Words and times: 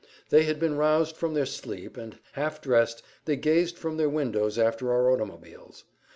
They 0.29 0.45
had 0.45 0.59
been 0.59 0.77
roused 0.77 1.15
from 1.15 1.35
their 1.35 1.45
sleep 1.45 1.95
and, 1.95 2.17
half 2.31 2.59
dressed, 2.59 3.03
they 3.25 3.35
gazed 3.35 3.77
from 3.77 3.97
their 3.97 4.09
windows 4.09 4.57
after 4.57 4.91
our 4.91 5.11
automobiles. 5.11 5.83